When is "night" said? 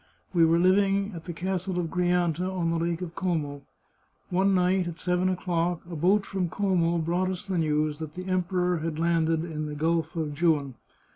4.55-4.87